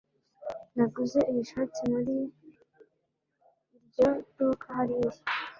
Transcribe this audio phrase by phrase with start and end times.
[0.75, 2.15] Naguze iyi shati muri
[3.77, 5.19] iryo duka hariya.